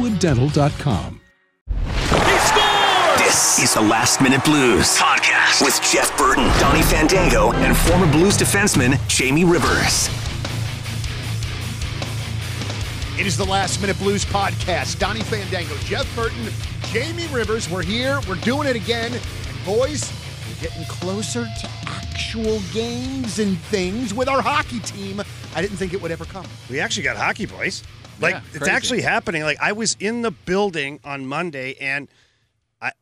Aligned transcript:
crestwooddental.com. 0.00 1.20
This 3.18 3.58
is 3.58 3.74
the 3.74 3.80
Last 3.80 4.20
Minute 4.20 4.44
Blues 4.44 4.96
podcast 4.98 5.62
with 5.62 5.80
Jeff 5.82 6.16
Burton, 6.16 6.44
Donnie 6.58 6.82
Fandango, 6.82 7.52
and 7.52 7.76
former 7.76 8.10
Blues 8.10 8.36
defenseman 8.36 8.98
Jamie 9.08 9.44
Rivers. 9.44 10.08
It 13.18 13.26
is 13.26 13.36
the 13.36 13.44
Last 13.44 13.80
Minute 13.80 13.98
Blues 13.98 14.24
podcast. 14.24 14.98
Donnie 14.98 15.20
Fandango, 15.20 15.76
Jeff 15.84 16.12
Burton, 16.16 16.48
Jamie 16.86 17.26
Rivers. 17.28 17.68
We're 17.68 17.82
here. 17.82 18.18
We're 18.26 18.36
doing 18.36 18.66
it 18.66 18.76
again. 18.76 19.12
And 19.12 19.64
boys, 19.66 20.10
we're 20.48 20.68
getting 20.68 20.84
closer 20.86 21.44
to 21.44 21.70
actual 21.86 22.60
games 22.72 23.38
and 23.38 23.58
things 23.58 24.14
with 24.14 24.28
our 24.28 24.40
hockey 24.40 24.80
team. 24.80 25.20
I 25.54 25.60
didn't 25.60 25.76
think 25.76 25.92
it 25.92 26.00
would 26.00 26.10
ever 26.10 26.24
come. 26.24 26.46
We 26.70 26.80
actually 26.80 27.02
got 27.02 27.18
hockey, 27.18 27.44
boys. 27.44 27.82
Like 28.20 28.34
Yeah, 28.34 28.42
it's 28.54 28.68
actually 28.68 29.00
happening. 29.02 29.42
Like 29.42 29.58
I 29.60 29.72
was 29.72 29.96
in 30.00 30.22
the 30.22 30.30
building 30.30 31.00
on 31.04 31.26
Monday, 31.26 31.74
and 31.80 32.08
I, 32.82 32.92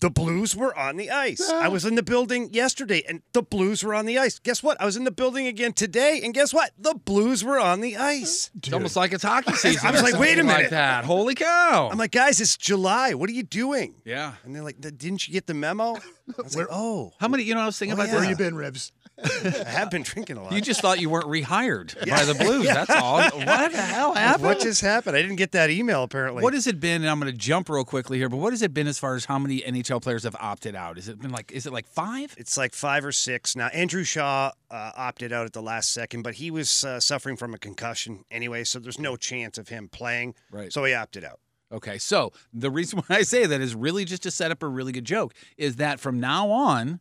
the 0.00 0.08
Blues 0.10 0.54
were 0.56 0.76
on 0.76 0.96
the 0.96 1.10
ice. 1.10 1.42
Ah. 1.52 1.62
I 1.64 1.68
was 1.68 1.84
in 1.84 1.94
the 1.94 2.02
building 2.02 2.48
yesterday, 2.52 3.02
and 3.08 3.20
the 3.32 3.42
Blues 3.42 3.82
were 3.84 3.94
on 3.94 4.06
the 4.06 4.16
ice. 4.18 4.38
Guess 4.38 4.62
what? 4.62 4.80
I 4.80 4.84
was 4.86 4.96
in 4.96 5.04
the 5.04 5.10
building 5.10 5.46
again 5.46 5.72
today, 5.74 6.20
and 6.24 6.32
guess 6.32 6.54
what? 6.54 6.70
The 6.78 6.94
Blues 6.94 7.44
were 7.44 7.58
on 7.60 7.80
the 7.80 7.96
ice. 7.96 8.50
It's 8.56 8.72
almost 8.72 8.96
like 8.96 9.12
it's 9.12 9.22
hockey 9.24 9.52
season. 9.56 9.86
I 9.86 9.90
was 9.90 10.02
like, 10.02 10.18
wait 10.18 10.34
a 10.34 10.36
something 10.36 10.46
like 10.46 10.56
minute. 10.58 10.70
that. 10.70 11.04
Holy 11.04 11.34
cow! 11.34 11.88
I'm 11.90 11.98
like, 11.98 12.12
guys, 12.12 12.40
it's 12.40 12.56
July. 12.56 13.14
What 13.14 13.28
are 13.28 13.34
you 13.34 13.42
doing? 13.42 13.94
yeah. 14.04 14.34
And 14.44 14.54
they're 14.54 14.62
like, 14.62 14.80
didn't 14.80 15.26
you 15.28 15.32
get 15.34 15.46
the 15.46 15.54
memo? 15.54 15.96
I 16.38 16.42
was 16.42 16.56
like, 16.60 16.68
oh, 16.70 17.12
How 17.20 17.28
many? 17.28 17.42
You 17.44 17.54
know, 17.54 17.60
I 17.60 17.66
was 17.66 17.78
thinking 17.78 17.98
Oh, 17.98 18.02
about 18.02 18.08
yeah. 18.08 18.20
this. 18.20 18.20
Where 18.20 18.30
you 18.30 18.36
been, 18.36 18.54
Rivs? 18.54 18.92
I 19.22 19.64
have 19.68 19.90
been 19.90 20.02
drinking 20.02 20.36
a 20.36 20.42
lot. 20.42 20.52
You 20.52 20.60
just 20.60 20.80
thought 20.80 21.00
you 21.00 21.08
weren't 21.08 21.26
rehired 21.26 21.94
by 22.10 22.24
the 22.24 22.34
Blues. 22.34 22.66
That's 22.66 22.90
all. 22.90 23.16
What 23.46 23.72
the 23.72 23.80
hell 23.80 24.14
happened? 24.14 24.44
what 24.44 24.60
just 24.60 24.80
happened? 24.80 25.16
I 25.16 25.22
didn't 25.22 25.36
get 25.36 25.52
that 25.52 25.70
email 25.70 26.02
apparently. 26.02 26.42
What 26.42 26.54
has 26.54 26.66
it 26.66 26.80
been? 26.80 27.02
And 27.02 27.10
I'm 27.10 27.20
going 27.20 27.32
to 27.32 27.38
jump 27.38 27.68
real 27.68 27.84
quickly 27.84 28.18
here, 28.18 28.28
but 28.28 28.38
what 28.38 28.52
has 28.52 28.62
it 28.62 28.74
been 28.74 28.86
as 28.86 28.98
far 28.98 29.14
as 29.14 29.24
how 29.24 29.38
many 29.38 29.60
NHL 29.60 30.02
players 30.02 30.24
have 30.24 30.36
opted 30.40 30.74
out? 30.74 30.96
Has 30.96 31.08
it 31.08 31.20
been 31.20 31.30
like? 31.30 31.52
Is 31.52 31.66
it 31.66 31.72
like 31.72 31.86
five? 31.86 32.34
It's 32.36 32.56
like 32.56 32.74
five 32.74 33.04
or 33.04 33.12
six 33.12 33.56
now. 33.56 33.68
Andrew 33.68 34.04
Shaw 34.04 34.50
uh, 34.70 34.90
opted 34.96 35.32
out 35.32 35.46
at 35.46 35.52
the 35.52 35.62
last 35.62 35.92
second, 35.92 36.22
but 36.22 36.34
he 36.34 36.50
was 36.50 36.84
uh, 36.84 37.00
suffering 37.00 37.36
from 37.36 37.54
a 37.54 37.58
concussion 37.58 38.24
anyway, 38.30 38.64
so 38.64 38.78
there's 38.78 38.98
no 38.98 39.16
chance 39.16 39.58
of 39.58 39.68
him 39.68 39.88
playing. 39.88 40.34
Right. 40.50 40.72
So 40.72 40.84
he 40.84 40.94
opted 40.94 41.24
out. 41.24 41.40
Okay, 41.72 41.98
so 41.98 42.32
the 42.52 42.70
reason 42.70 42.98
why 43.06 43.16
I 43.16 43.22
say 43.22 43.46
that 43.46 43.60
is 43.60 43.74
really 43.74 44.04
just 44.04 44.22
to 44.24 44.30
set 44.30 44.50
up 44.50 44.62
a 44.62 44.68
really 44.68 44.92
good 44.92 45.04
joke 45.04 45.34
is 45.56 45.76
that 45.76 46.00
from 46.00 46.20
now 46.20 46.50
on, 46.50 47.00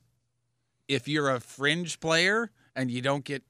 if 0.87 1.07
you're 1.07 1.29
a 1.29 1.39
fringe 1.39 1.99
player 1.99 2.51
and 2.75 2.89
you 2.91 3.01
don't 3.01 3.23
get, 3.23 3.43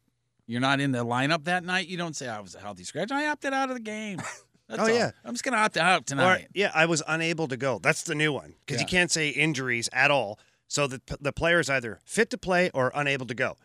you're 0.47 0.61
not 0.61 0.79
in 0.79 0.91
the 0.91 1.05
lineup 1.05 1.45
that 1.45 1.63
night, 1.63 1.87
you 1.87 1.97
don't 1.97 2.15
say 2.15 2.27
I 2.27 2.39
was 2.39 2.55
a 2.55 2.59
healthy 2.59 2.83
scratch. 2.83 3.11
I 3.11 3.27
opted 3.27 3.53
out 3.53 3.69
of 3.69 3.75
the 3.75 3.81
game. 3.81 4.17
That's 4.67 4.79
Oh, 4.81 4.83
all. 4.83 4.89
yeah. 4.89 5.11
I'm 5.23 5.33
just 5.33 5.43
gonna 5.43 5.57
opt 5.57 5.77
out 5.77 6.01
Or, 6.01 6.05
tonight. 6.05 6.47
yeah, 6.55 6.71
I 6.73 6.87
was 6.87 7.03
unable 7.07 7.47
to 7.49 7.57
go. 7.57 7.77
That's 7.79 8.01
the 8.03 8.15
new 8.15 8.33
one 8.33 8.55
because 8.65 8.81
you 8.81 8.87
can't 8.87 9.11
say 9.11 9.29
injuries 9.29 9.89
at 9.93 10.09
all. 10.09 10.39
So 10.67 10.87
the 10.87 10.99
the 11.21 11.31
player 11.31 11.59
is 11.59 11.69
either 11.69 11.99
fit 12.03 12.31
to 12.31 12.37
play 12.39 12.71
or 12.73 12.91
unable 12.95 13.27
to 13.27 13.35
go. 13.35 13.57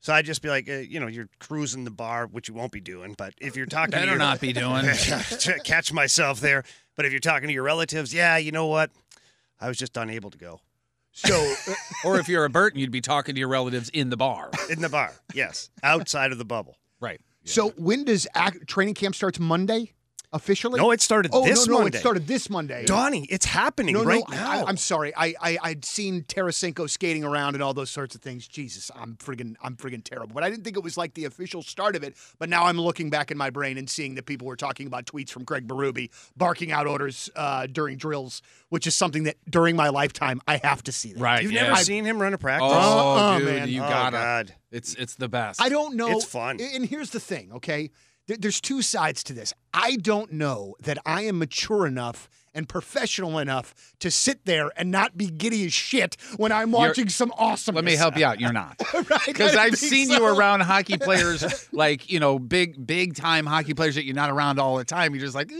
So 0.00 0.12
I'd 0.12 0.24
just 0.26 0.42
be 0.42 0.48
like, 0.48 0.68
uh, 0.68 0.72
you 0.74 0.98
know, 1.00 1.06
you're 1.06 1.28
cruising 1.40 1.84
the 1.84 1.90
bar, 1.92 2.26
which 2.26 2.48
you 2.48 2.54
won't 2.54 2.72
be 2.72 2.80
doing. 2.80 3.14
But 3.16 3.34
if 3.40 3.56
you're 3.56 3.66
talking, 3.66 3.92
to 3.92 3.98
Better 3.98 4.10
your, 4.12 4.18
not 4.18 4.40
be 4.40 4.52
doing. 4.52 4.84
catch 5.64 5.92
myself 5.92 6.40
there. 6.40 6.64
But 6.96 7.04
if 7.04 7.12
you're 7.12 7.20
talking 7.20 7.46
to 7.48 7.54
your 7.54 7.62
relatives, 7.64 8.12
yeah, 8.12 8.36
you 8.36 8.50
know 8.52 8.66
what? 8.66 8.90
I 9.60 9.68
was 9.68 9.76
just 9.76 9.96
unable 9.96 10.30
to 10.30 10.38
go 10.38 10.60
So, 11.26 11.54
or 12.04 12.18
if 12.20 12.28
you're 12.28 12.44
a 12.44 12.50
Burton, 12.50 12.78
you'd 12.80 12.90
be 12.90 13.00
talking 13.00 13.34
to 13.34 13.38
your 13.38 13.48
relatives 13.48 13.88
in 13.88 14.10
the 14.10 14.16
bar. 14.16 14.50
in 14.70 14.80
the 14.80 14.88
bar. 14.88 15.12
Yes, 15.34 15.70
outside 15.82 16.32
of 16.32 16.38
the 16.38 16.44
bubble. 16.44 16.76
Right. 17.00 17.20
so 17.44 17.70
when 17.76 18.04
does 18.04 18.26
ac 18.36 18.58
training 18.66 18.94
camp 18.94 19.14
starts 19.14 19.38
Monday 19.38 19.92
officially? 20.32 20.78
No, 20.80 20.90
it 20.90 21.00
started 21.00 21.30
oh, 21.34 21.44
this 21.44 21.66
no, 21.66 21.74
no, 21.74 21.82
Monday. 21.82 21.98
it 21.98 22.00
started 22.00 22.26
this 22.26 22.50
Monday. 22.50 22.84
Donnie, 22.84 23.26
it's 23.30 23.46
happening 23.46 23.94
No, 23.94 24.04
right 24.04 24.22
no, 24.28 24.36
now. 24.36 24.50
I, 24.50 24.64
I'm 24.68 24.76
sorry. 24.76 25.12
I, 25.16 25.34
I 25.40 25.58
I'd 25.62 25.84
seen 25.84 26.22
Tarasenko 26.22 26.88
skating 26.88 27.24
around 27.24 27.54
and 27.54 27.62
all 27.62 27.74
those 27.74 27.90
sorts 27.90 28.14
of 28.14 28.20
things. 28.20 28.46
Jesus, 28.46 28.90
I'm 28.94 29.16
friggin' 29.16 29.56
I'm 29.62 29.76
friggin' 29.76 30.04
terrible. 30.04 30.34
But 30.34 30.44
I 30.44 30.50
didn't 30.50 30.64
think 30.64 30.76
it 30.76 30.82
was 30.82 30.96
like 30.96 31.14
the 31.14 31.24
official 31.24 31.62
start 31.62 31.96
of 31.96 32.02
it. 32.02 32.14
But 32.38 32.48
now 32.48 32.64
I'm 32.66 32.78
looking 32.80 33.10
back 33.10 33.30
in 33.30 33.38
my 33.38 33.50
brain 33.50 33.78
and 33.78 33.88
seeing 33.88 34.14
that 34.16 34.26
people 34.26 34.46
were 34.46 34.56
talking 34.56 34.86
about 34.86 35.06
tweets 35.06 35.30
from 35.30 35.44
Craig 35.44 35.66
Berube 35.66 36.10
barking 36.36 36.72
out 36.72 36.86
orders 36.86 37.30
uh, 37.36 37.66
during 37.66 37.96
drills, 37.96 38.42
which 38.68 38.86
is 38.86 38.94
something 38.94 39.24
that 39.24 39.36
during 39.48 39.76
my 39.76 39.88
lifetime 39.88 40.40
I 40.46 40.58
have 40.62 40.82
to 40.84 40.92
see 40.92 41.12
that. 41.12 41.20
Right. 41.20 41.42
You've 41.42 41.52
yeah. 41.52 41.64
never 41.68 41.76
seen 41.76 42.04
him 42.04 42.20
run 42.20 42.34
a 42.34 42.38
practice? 42.38 42.68
Oh, 42.70 43.16
Uh-uh, 43.16 43.38
dude, 43.38 43.48
man. 43.48 43.68
you 43.68 43.82
Oh, 43.82 43.88
gotta. 43.88 44.16
God. 44.16 44.54
It's 44.70 44.94
it's 44.94 45.14
the 45.14 45.28
best. 45.28 45.62
I 45.62 45.70
don't 45.70 45.96
know. 45.96 46.10
It's 46.10 46.24
fun. 46.26 46.60
And 46.60 46.84
here's 46.84 47.10
the 47.10 47.20
thing, 47.20 47.52
okay? 47.54 47.90
There- 48.28 48.36
There's 48.36 48.60
two 48.60 48.82
sides 48.82 49.24
to 49.24 49.32
this. 49.32 49.52
I 49.74 49.96
don't 49.96 50.32
know 50.32 50.76
that 50.80 50.98
I 51.04 51.22
am 51.22 51.38
mature 51.40 51.86
enough 51.86 52.28
and 52.54 52.68
professional 52.68 53.38
enough 53.38 53.74
to 54.00 54.10
sit 54.10 54.44
there 54.44 54.70
and 54.76 54.90
not 54.90 55.16
be 55.16 55.26
giddy 55.28 55.64
as 55.66 55.72
shit 55.72 56.16
when 56.36 56.50
I'm 56.52 56.70
You're- 56.70 56.88
watching 56.88 57.08
some 57.08 57.32
awesome. 57.38 57.74
Let 57.74 57.84
me 57.84 57.94
help 57.96 58.16
you 58.16 58.24
out. 58.24 58.40
You're 58.40 58.52
not. 58.52 58.80
Right? 58.94 59.20
Because 59.26 59.54
I 59.56 59.64
I've 59.64 59.76
seen 59.76 60.08
so. 60.08 60.14
you 60.16 60.26
around 60.38 60.60
hockey 60.60 60.96
players, 61.00 61.68
like 61.72 62.10
you 62.10 62.20
know, 62.20 62.38
big, 62.38 62.84
big 62.86 63.14
time 63.16 63.46
hockey 63.46 63.74
players 63.74 63.94
that 63.94 64.04
you're 64.04 64.14
not 64.14 64.30
around 64.30 64.58
all 64.58 64.76
the 64.76 64.84
time. 64.84 65.14
You're 65.14 65.24
just 65.24 65.34
like, 65.34 65.50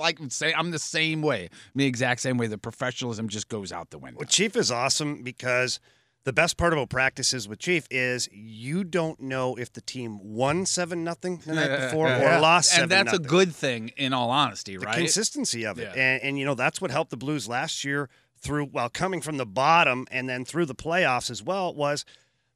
like 0.00 0.18
say, 0.28 0.52
I'm 0.54 0.70
the 0.70 0.78
same 0.78 1.20
way, 1.22 1.44
I'm 1.52 1.78
the 1.78 1.86
exact 1.86 2.20
same 2.20 2.38
way. 2.38 2.46
The 2.46 2.58
professionalism 2.58 3.28
just 3.28 3.48
goes 3.48 3.70
out 3.72 3.90
the 3.90 3.98
window. 3.98 4.18
Well, 4.20 4.28
Chief 4.28 4.56
is 4.56 4.70
awesome 4.72 5.22
because 5.22 5.78
the 6.26 6.32
best 6.32 6.56
part 6.56 6.72
about 6.72 6.88
practices 6.88 7.48
with 7.48 7.60
Chief 7.60 7.86
is 7.88 8.28
you 8.32 8.82
don't 8.82 9.20
know 9.20 9.54
if 9.54 9.72
the 9.72 9.80
team 9.80 10.18
won 10.20 10.66
seven 10.66 11.04
nothing 11.04 11.40
the 11.46 11.54
night 11.54 11.84
before 11.86 12.08
or 12.08 12.40
lost 12.40 12.70
seven 12.70 12.82
and 12.82 12.90
that's 12.90 13.16
a 13.16 13.20
good 13.20 13.54
thing, 13.54 13.92
in 13.96 14.12
all 14.12 14.30
honesty, 14.30 14.76
the 14.76 14.86
right? 14.86 14.96
consistency 14.96 15.64
of 15.64 15.78
it. 15.78 15.84
Yeah. 15.94 16.02
And, 16.02 16.22
and, 16.24 16.38
you 16.38 16.44
know, 16.44 16.56
that's 16.56 16.80
what 16.80 16.90
helped 16.90 17.12
the 17.12 17.16
Blues 17.16 17.48
last 17.48 17.84
year 17.84 18.08
through, 18.40 18.66
while 18.66 18.88
coming 18.88 19.20
from 19.20 19.36
the 19.36 19.46
bottom 19.46 20.04
and 20.10 20.28
then 20.28 20.44
through 20.44 20.66
the 20.66 20.74
playoffs 20.74 21.30
as 21.30 21.44
well, 21.44 21.72
was 21.72 22.04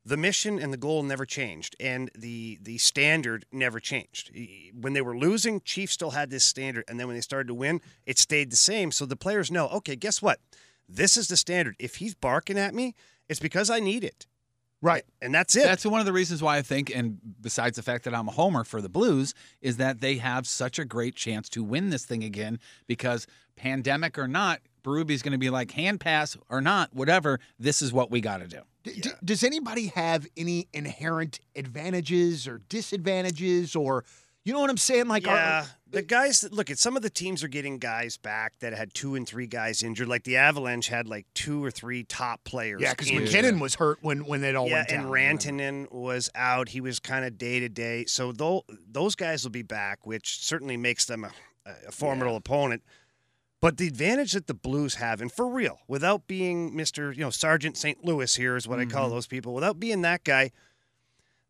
the 0.04 0.16
mission 0.16 0.58
and 0.58 0.72
the 0.72 0.76
goal 0.76 1.04
never 1.04 1.24
changed. 1.24 1.76
And 1.78 2.10
the, 2.12 2.58
the 2.60 2.78
standard 2.78 3.46
never 3.52 3.78
changed. 3.78 4.32
When 4.74 4.94
they 4.94 5.00
were 5.00 5.16
losing, 5.16 5.60
Chiefs 5.60 5.92
still 5.92 6.10
had 6.10 6.30
this 6.30 6.42
standard. 6.42 6.86
And 6.88 6.98
then 6.98 7.06
when 7.06 7.14
they 7.14 7.22
started 7.22 7.46
to 7.46 7.54
win, 7.54 7.80
it 8.04 8.18
stayed 8.18 8.50
the 8.50 8.56
same. 8.56 8.90
So 8.90 9.06
the 9.06 9.14
players 9.14 9.48
know, 9.48 9.68
okay, 9.68 9.94
guess 9.94 10.20
what? 10.20 10.40
This 10.88 11.16
is 11.16 11.28
the 11.28 11.36
standard. 11.36 11.76
If 11.78 11.96
he's 11.96 12.16
barking 12.16 12.58
at 12.58 12.74
me, 12.74 12.96
it's 13.30 13.40
because 13.40 13.70
I 13.70 13.80
need 13.80 14.04
it. 14.04 14.26
Right. 14.82 15.04
And 15.22 15.34
that's 15.34 15.54
it. 15.56 15.62
That's 15.62 15.84
one 15.84 16.00
of 16.00 16.06
the 16.06 16.12
reasons 16.12 16.42
why 16.42 16.56
I 16.56 16.62
think, 16.62 16.94
and 16.94 17.18
besides 17.40 17.76
the 17.76 17.82
fact 17.82 18.04
that 18.04 18.14
I'm 18.14 18.28
a 18.28 18.32
homer 18.32 18.64
for 18.64 18.80
the 18.80 18.88
Blues, 18.88 19.34
is 19.60 19.76
that 19.76 20.00
they 20.00 20.16
have 20.16 20.46
such 20.46 20.78
a 20.78 20.84
great 20.84 21.14
chance 21.14 21.48
to 21.50 21.62
win 21.62 21.90
this 21.90 22.04
thing 22.04 22.24
again 22.24 22.58
because 22.86 23.26
pandemic 23.56 24.18
or 24.18 24.26
not, 24.26 24.60
Berube's 24.82 25.22
going 25.22 25.32
to 25.32 25.38
be 25.38 25.50
like 25.50 25.70
hand 25.72 26.00
pass 26.00 26.36
or 26.48 26.60
not, 26.60 26.94
whatever. 26.94 27.38
This 27.58 27.82
is 27.82 27.92
what 27.92 28.10
we 28.10 28.20
got 28.20 28.38
to 28.38 28.48
do. 28.48 28.60
D- 28.82 29.00
d- 29.00 29.10
does 29.22 29.44
anybody 29.44 29.88
have 29.88 30.26
any 30.36 30.66
inherent 30.72 31.40
advantages 31.54 32.48
or 32.48 32.62
disadvantages, 32.70 33.76
or 33.76 34.04
you 34.50 34.54
know 34.54 34.62
what 34.62 34.70
I'm 34.70 34.78
saying? 34.78 35.06
Like, 35.06 35.28
are- 35.28 35.36
Yeah, 35.36 35.66
the 35.90 36.02
guys 36.02 36.40
that 36.40 36.52
look 36.52 36.70
at 36.72 36.78
some 36.80 36.96
of 36.96 37.02
the 37.02 37.08
teams 37.08 37.44
are 37.44 37.48
getting 37.48 37.78
guys 37.78 38.16
back 38.16 38.58
that 38.58 38.72
had 38.72 38.92
two 38.92 39.14
and 39.14 39.24
three 39.24 39.46
guys 39.46 39.80
injured. 39.80 40.08
Like 40.08 40.24
the 40.24 40.38
Avalanche 40.38 40.88
had 40.88 41.06
like 41.06 41.26
two 41.34 41.64
or 41.64 41.70
three 41.70 42.02
top 42.02 42.42
players. 42.42 42.80
yeah, 42.80 42.90
because 42.90 43.10
injured. 43.10 43.26
MacKinnon 43.26 43.60
was 43.60 43.76
hurt 43.76 43.98
when 44.02 44.24
when 44.24 44.42
it 44.42 44.56
all 44.56 44.66
yeah, 44.66 44.78
went 44.78 44.88
down. 44.88 45.04
and 45.04 45.08
Rantanen 45.08 45.92
was 45.92 46.30
out. 46.34 46.70
He 46.70 46.80
was 46.80 46.98
kind 46.98 47.24
of 47.24 47.38
day 47.38 47.60
to 47.60 47.68
day. 47.68 48.06
So 48.06 48.32
tho- 48.32 48.64
those 48.90 49.14
guys 49.14 49.44
will 49.44 49.52
be 49.52 49.62
back, 49.62 50.04
which 50.04 50.44
certainly 50.44 50.76
makes 50.76 51.04
them 51.04 51.22
a, 51.22 51.30
a 51.86 51.92
formidable 51.92 52.34
opponent. 52.34 52.82
But 53.60 53.76
the 53.76 53.86
advantage 53.86 54.32
that 54.32 54.48
the 54.48 54.54
Blues 54.54 54.96
have, 54.96 55.20
and 55.20 55.30
for 55.30 55.46
real, 55.46 55.78
without 55.86 56.26
being 56.26 56.74
Mister, 56.74 57.12
you 57.12 57.20
know, 57.20 57.30
Sergeant 57.30 57.76
St. 57.76 58.04
Louis 58.04 58.34
here 58.34 58.56
is 58.56 58.66
what 58.66 58.80
I 58.80 58.84
call 58.84 59.04
mm-hmm. 59.04 59.14
those 59.14 59.28
people. 59.28 59.54
Without 59.54 59.78
being 59.78 60.02
that 60.02 60.24
guy, 60.24 60.50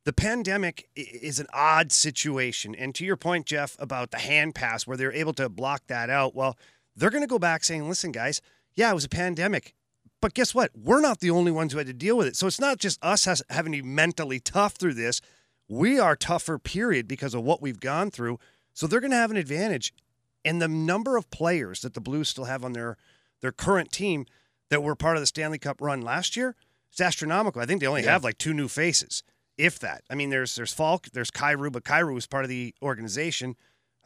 the 0.05 0.13
pandemic 0.13 0.89
is 0.95 1.41
an 1.41 1.47
odd 1.53 1.93
situation. 1.93 2.75
And 2.75 2.95
to 2.95 3.05
your 3.05 3.17
point, 3.17 3.47
Jeff, 3.47 3.77
about 3.79 4.11
the 4.11 4.19
hand 4.19 4.55
pass, 4.55 4.87
where 4.87 4.97
they're 4.97 5.13
able 5.13 5.35
to 5.35 5.49
block 5.49 5.87
that 5.89 6.09
out, 6.09 6.35
well, 6.35 6.57
they're 6.97 7.11
going 7.11 7.23
to 7.23 7.29
go 7.29 7.39
back 7.39 7.65
saying, 7.65 7.89
listen, 7.89 8.13
guys, 8.13 8.41
yeah, 8.75 8.91
it 8.91 8.95
was 8.95 9.05
a 9.05 9.11
pandemic. 9.11 9.75
But 10.21 10.35
guess 10.35 10.55
what? 10.55 10.71
We're 10.75 11.01
not 11.01 11.21
the 11.21 11.31
only 11.31 11.53
ones 11.53 11.73
who 11.73 11.79
had 11.79 11.87
to 11.87 11.93
deal 11.93 12.17
with 12.17 12.27
it. 12.27 12.37
So 12.37 12.47
it's 12.47 12.61
not 12.61 12.79
just 12.79 13.03
us 13.03 13.25
has, 13.25 13.43
having 13.51 13.73
to 13.73 13.83
be 13.83 13.89
mentally 13.89 14.41
tough 14.41 14.75
through 14.75 14.95
this. 14.95 15.21
We 15.69 15.99
are 15.99 16.17
tougher, 16.17 16.59
period, 16.59 17.07
because 17.07 17.35
of 17.35 17.43
what 17.43 17.63
we've 17.63 17.81
gone 17.81 18.11
through. 18.11 18.39
So 18.75 18.87
they're 18.87 19.01
going 19.01 19.13
to 19.13 19.17
have 19.17 19.31
an 19.31 19.37
advantage. 19.37 19.95
And 20.45 20.61
the 20.61 20.69
number 20.69 21.17
of 21.17 21.31
players 21.31 21.83
that 21.83 21.95
the 21.95 22.01
Blues 22.01 22.29
still 22.29 22.45
have 22.45 22.65
on 22.65 22.73
their, 22.73 22.97
their 23.41 23.53
current 23.53 23.93
team 23.93 24.27
that 24.71 24.83
were 24.83 24.95
part 24.95 25.17
of 25.17 25.23
the 25.23 25.27
Stanley 25.27 25.59
Cup 25.59 25.81
run 25.81 26.01
last 26.01 26.37
year, 26.37 26.55
it's 26.91 27.01
astronomical. 27.01 27.61
I 27.61 27.67
think 27.67 27.81
they 27.81 27.87
only 27.87 28.03
have 28.03 28.25
like 28.25 28.39
two 28.39 28.55
new 28.55 28.69
faces, 28.69 29.23
if 29.61 29.79
that. 29.81 30.03
I 30.11 30.15
mean, 30.15 30.31
there's 30.31 30.55
there's 30.55 30.73
Faulk, 30.73 31.09
there's 31.13 31.31
Kyrou, 31.31 31.71
but 31.73 31.85
Kyrou 31.85 32.15
was 32.15 32.27
part 32.27 32.45
of 32.45 32.49
the 32.49 32.75
organization. 32.83 33.57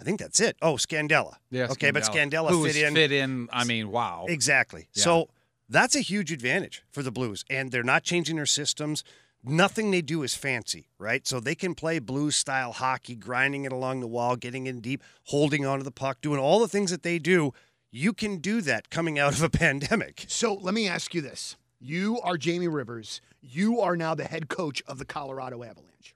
I 0.00 0.04
think 0.04 0.18
that's 0.18 0.40
it. 0.40 0.56
Oh, 0.60 0.74
Scandella. 0.74 1.36
Yeah. 1.50 1.68
okay, 1.70 1.90
but 1.90 2.02
Scandella 2.02 2.50
Who 2.50 2.66
fit 2.66 2.76
in 2.76 2.94
fit 2.94 3.12
in. 3.12 3.48
I 3.52 3.64
mean, 3.64 3.90
wow. 3.90 4.26
Exactly. 4.28 4.88
Yeah. 4.92 5.02
So 5.04 5.28
that's 5.68 5.94
a 5.94 6.00
huge 6.00 6.32
advantage 6.32 6.82
for 6.90 7.02
the 7.02 7.12
Blues. 7.12 7.44
And 7.48 7.70
they're 7.70 7.84
not 7.84 8.02
changing 8.02 8.36
their 8.36 8.46
systems. 8.46 9.04
Nothing 9.46 9.90
they 9.90 10.02
do 10.02 10.22
is 10.22 10.34
fancy, 10.34 10.88
right? 10.98 11.26
So 11.26 11.38
they 11.38 11.54
can 11.54 11.74
play 11.74 11.98
blues 11.98 12.34
style 12.34 12.72
hockey, 12.72 13.14
grinding 13.14 13.64
it 13.66 13.72
along 13.72 14.00
the 14.00 14.06
wall, 14.06 14.36
getting 14.36 14.66
in 14.66 14.80
deep, 14.80 15.02
holding 15.24 15.66
onto 15.66 15.84
the 15.84 15.90
puck, 15.90 16.22
doing 16.22 16.40
all 16.40 16.60
the 16.60 16.68
things 16.68 16.90
that 16.90 17.02
they 17.02 17.18
do. 17.18 17.52
You 17.90 18.14
can 18.14 18.38
do 18.38 18.62
that 18.62 18.88
coming 18.88 19.18
out 19.18 19.34
of 19.34 19.42
a 19.42 19.50
pandemic. 19.64 20.24
So 20.28 20.54
let 20.54 20.72
me 20.72 20.88
ask 20.88 21.14
you 21.14 21.20
this: 21.20 21.56
You 21.84 22.18
are 22.22 22.38
Jamie 22.38 22.66
Rivers. 22.66 23.20
You 23.42 23.82
are 23.82 23.94
now 23.94 24.14
the 24.14 24.24
head 24.24 24.48
coach 24.48 24.82
of 24.86 24.98
the 24.98 25.04
Colorado 25.04 25.62
Avalanche. 25.62 26.14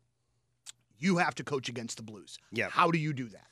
You 0.98 1.18
have 1.18 1.34
to 1.34 1.44
coach 1.44 1.68
against 1.68 1.98
the 1.98 2.02
Blues. 2.02 2.38
Yeah. 2.50 2.68
How 2.70 2.90
do 2.90 2.96
you 2.96 3.12
do 3.12 3.28
that? 3.28 3.48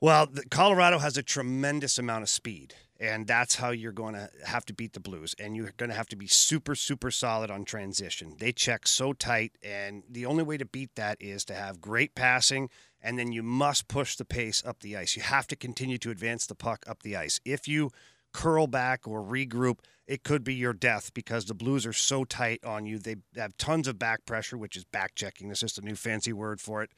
Well, 0.00 0.26
the, 0.26 0.44
Colorado 0.46 0.98
has 0.98 1.16
a 1.16 1.22
tremendous 1.22 2.00
amount 2.00 2.24
of 2.24 2.28
speed, 2.28 2.74
and 2.98 3.28
that's 3.28 3.54
how 3.54 3.70
you're 3.70 3.92
going 3.92 4.14
to 4.14 4.28
have 4.44 4.64
to 4.64 4.72
beat 4.72 4.92
the 4.92 4.98
Blues. 4.98 5.36
And 5.38 5.56
you're 5.56 5.70
going 5.76 5.90
to 5.90 5.96
have 5.96 6.08
to 6.08 6.16
be 6.16 6.26
super, 6.26 6.74
super 6.74 7.12
solid 7.12 7.48
on 7.48 7.64
transition. 7.64 8.34
They 8.40 8.50
check 8.50 8.88
so 8.88 9.12
tight, 9.12 9.52
and 9.62 10.02
the 10.10 10.26
only 10.26 10.42
way 10.42 10.56
to 10.56 10.64
beat 10.64 10.96
that 10.96 11.16
is 11.20 11.44
to 11.44 11.54
have 11.54 11.80
great 11.80 12.16
passing, 12.16 12.70
and 13.00 13.16
then 13.16 13.30
you 13.30 13.44
must 13.44 13.86
push 13.86 14.16
the 14.16 14.24
pace 14.24 14.64
up 14.66 14.80
the 14.80 14.96
ice. 14.96 15.14
You 15.14 15.22
have 15.22 15.46
to 15.46 15.54
continue 15.54 15.98
to 15.98 16.10
advance 16.10 16.44
the 16.46 16.56
puck 16.56 16.84
up 16.88 17.04
the 17.04 17.14
ice. 17.14 17.40
If 17.44 17.68
you 17.68 17.92
curl 18.32 18.66
back 18.66 19.06
or 19.06 19.22
regroup, 19.22 19.78
it 20.06 20.24
could 20.24 20.42
be 20.42 20.54
your 20.54 20.72
death 20.72 21.14
because 21.14 21.44
the 21.44 21.54
Blues 21.54 21.86
are 21.86 21.92
so 21.92 22.24
tight 22.24 22.64
on 22.64 22.84
you. 22.84 22.98
They 22.98 23.16
have 23.36 23.56
tons 23.56 23.86
of 23.86 23.98
back 23.98 24.24
pressure, 24.26 24.58
which 24.58 24.76
is 24.76 24.84
back 24.84 25.14
checking. 25.14 25.48
That's 25.48 25.60
just 25.60 25.78
a 25.78 25.84
new 25.84 25.94
fancy 25.94 26.32
word 26.32 26.60
for 26.60 26.82
it. 26.82 26.90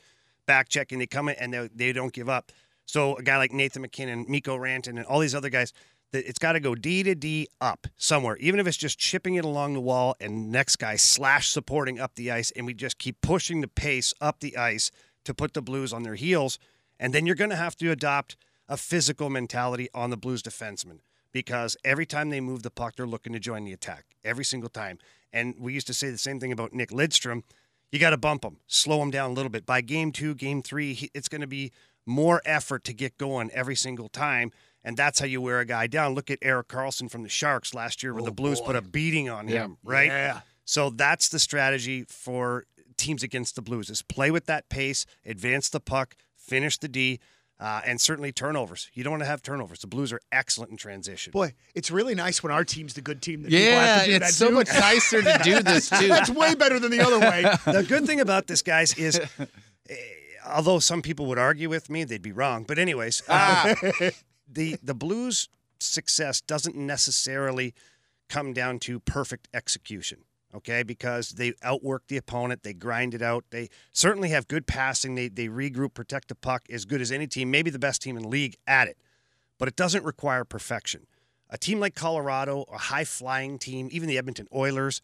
Back 0.47 0.69
checking. 0.69 0.99
They 0.99 1.07
come 1.07 1.29
in 1.29 1.37
and 1.37 1.53
they, 1.53 1.69
they 1.75 1.93
don't 1.93 2.13
give 2.13 2.29
up. 2.29 2.53
So 2.87 3.17
a 3.17 3.23
guy 3.23 3.37
like 3.37 3.53
Nathan 3.53 3.83
MacKinnon, 3.83 4.27
Mikko 4.29 4.57
Rantanen, 4.57 4.97
and 4.97 5.05
all 5.05 5.21
these 5.21 5.35
other 5.35 5.51
guys, 5.51 5.73
it's 6.13 6.39
got 6.39 6.53
to 6.53 6.61
go 6.61 6.75
D 6.75 7.03
to 7.03 7.15
D 7.15 7.49
up 7.61 7.87
somewhere, 7.97 8.37
even 8.39 8.61
if 8.61 8.67
it's 8.67 8.77
just 8.77 8.99
chipping 8.99 9.35
it 9.35 9.45
along 9.45 9.75
the 9.75 9.81
wall 9.81 10.17
and 10.21 10.51
next 10.51 10.77
guy 10.77 10.97
slash 10.97 11.49
supporting 11.49 12.01
up 12.01 12.15
the 12.17 12.31
ice, 12.31 12.51
and 12.57 12.67
we 12.67 12.75
just 12.75 12.99
keep 12.99 13.21
pushing 13.21 13.61
the 13.61 13.69
pace 13.69 14.13
up 14.21 14.41
the 14.41 14.57
ice 14.57 14.91
to 15.25 15.33
put 15.33 15.55
the 15.55 15.63
Blues 15.63 15.93
on 15.93 16.03
their 16.03 16.15
heels. 16.15 16.59
And 16.99 17.13
then 17.13 17.27
you're 17.27 17.37
going 17.37 17.51
to 17.51 17.57
have 17.57 17.77
to 17.77 17.91
adopt 17.91 18.37
a 18.69 18.77
physical 18.77 19.29
mentality 19.31 19.89
on 19.95 20.11
the 20.11 20.17
Blues 20.17 20.43
defensemen 20.43 21.01
because 21.33 21.77
every 21.85 22.07
time 22.07 22.31
they 22.31 22.41
move 22.41 22.63
the 22.63 22.71
puck, 22.71 22.97
they're 22.97 23.07
looking 23.07 23.33
to 23.33 23.41
join 23.41 23.65
the 23.65 23.73
attack 23.73 24.05
every 24.25 24.45
single 24.45 24.71
time. 24.71 24.99
And 25.33 25.55
we 25.59 25.73
used 25.73 25.87
to 25.87 25.95
say 25.95 26.11
the 26.11 26.19
same 26.19 26.39
thing 26.39 26.53
about 26.53 26.73
Nick 26.73 26.91
Lidstrom. 26.91 27.43
You 27.91 27.99
got 27.99 28.11
to 28.11 28.17
bump 28.17 28.45
him, 28.45 28.59
slow 28.67 29.03
him 29.03 29.11
down 29.11 29.31
a 29.31 29.35
little 29.35 29.51
bit. 29.51 29.67
By 29.67 29.81
game 29.81 30.13
two, 30.13 30.35
game 30.35 30.63
three, 30.63 31.11
it's 31.15 31.29
going 31.29 31.41
to 31.41 31.47
be 31.47 31.73
more 32.07 32.43
effort 32.45 32.85
to 32.85 32.93
get 32.93 33.19
going 33.19 33.51
every 33.53 33.77
single 33.77 34.09
time. 34.09 34.51
And 34.85 34.97
that's 34.97 35.21
how 35.21 35.27
you 35.27 35.41
wear 35.41 35.61
a 35.61 35.65
guy 35.65 35.87
down. 35.87 36.15
Look 36.15 36.31
at 36.31 36.39
Erik 36.43 36.69
Karlsson 36.69 37.11
from 37.11 37.23
the 37.23 37.29
Sharks 37.29 37.73
last 37.73 38.03
year, 38.03 38.13
where 38.13 38.23
the 38.23 38.31
oh, 38.31 38.35
Blues 38.35 38.61
put 38.61 38.77
a 38.77 38.83
beating 38.83 39.29
on 39.29 39.47
him, 39.47 39.79
right? 39.85 40.09
Yeah. 40.09 40.41
So 40.65 40.91
that's 40.91 41.29
the 41.29 41.39
strategy 41.39 42.05
for 42.09 42.65
teams 42.97 43.23
against 43.23 43.55
the 43.55 43.63
Blues: 43.63 43.91
is 43.91 44.03
play 44.03 44.31
with 44.33 44.47
that 44.47 44.69
pace, 44.69 45.07
advance 45.25 45.69
the 45.69 45.79
puck, 45.79 46.17
finish 46.35 46.79
the 46.79 46.89
D, 46.89 47.21
uh, 47.63 47.81
and 47.87 48.01
certainly 48.01 48.33
turnovers. 48.33 48.91
You 48.93 49.05
don't 49.05 49.13
want 49.13 49.23
to 49.23 49.27
have 49.29 49.41
turnovers. 49.41 49.79
The 49.79 49.87
Blues 49.87 50.13
are 50.13 50.21
excellent 50.33 50.73
in 50.73 50.77
transition. 50.77 51.31
Boy, 51.31 51.55
it's 51.75 51.91
really 51.91 52.15
nice 52.17 52.43
when 52.43 52.51
our 52.51 52.65
team's 52.65 52.95
the 52.95 53.01
good 53.03 53.23
team. 53.23 53.43
That 53.43 53.51
people 53.51 53.65
have 53.73 53.99
Yeah, 53.99 54.03
to 54.05 54.11
do 54.11 54.17
it's 54.17 54.27
that 54.27 54.35
so 54.35 54.49
too. 54.49 54.55
much 54.55 54.69
nicer 54.69 55.23
to 55.23 55.41
do 55.45 55.63
this 55.73 55.89
too. 55.89 56.09
That's 56.09 56.31
way 56.31 56.55
better 56.57 56.81
than 56.81 56.91
the 56.91 57.01
other 57.01 57.21
way. 57.21 57.43
the 57.67 57.85
good 57.89 58.05
thing 58.07 58.21
about 58.21 58.49
this, 58.49 58.63
guys, 58.63 58.95
is 58.99 59.21
eh, 59.89 59.95
although 60.47 60.81
some 60.81 61.03
people 61.03 61.27
would 61.27 61.39
argue 61.39 61.69
with 61.69 61.89
me, 61.89 62.03
they'd 62.05 62.21
be 62.23 62.33
wrong. 62.33 62.65
But 62.65 62.79
anyways, 62.81 63.23
uh, 63.29 63.75
the 64.49 64.77
the 64.83 64.95
Blues' 64.95 65.49
success 65.79 66.41
doesn't 66.41 66.75
necessarily 66.77 67.75
come 68.29 68.53
down 68.53 68.79
to 68.81 68.99
perfect 68.99 69.49
execution. 69.55 70.25
Okay, 70.55 70.83
because 70.83 71.31
they 71.31 71.55
outwork 71.63 72.09
the 72.09 72.19
opponent, 72.19 72.63
they 72.63 72.75
grind 72.75 73.15
it 73.15 73.23
out. 73.23 73.45
They 73.51 73.71
certainly 73.91 74.29
have 74.31 74.49
good 74.49 74.67
passing. 74.67 75.15
They 75.15 75.29
they 75.29 75.49
regroup, 75.49 75.95
protect 75.95 76.29
the 76.29 76.35
puck 76.35 76.67
as 76.71 76.85
good 76.85 77.01
as 77.01 77.11
any 77.11 77.27
team, 77.27 77.51
maybe 77.51 77.71
the 77.71 77.79
best 77.79 78.03
team 78.03 78.17
in 78.17 78.23
the 78.23 78.29
league 78.29 78.57
at 78.67 78.89
it. 78.89 78.99
But 79.59 79.69
it 79.69 79.77
doesn't 79.77 80.05
require 80.05 80.45
perfection. 80.45 81.07
A 81.49 81.57
team 81.57 81.81
like 81.81 81.95
Colorado, 81.95 82.65
a 82.73 82.79
high 82.79 83.05
flying 83.05 83.59
team, 83.59 83.89
even 83.93 84.09
the 84.09 84.19
Edmonton 84.19 84.49
Oilers, 84.55 85.01